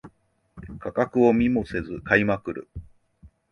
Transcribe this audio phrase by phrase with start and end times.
[0.79, 2.67] 価格を見もせず買いまくる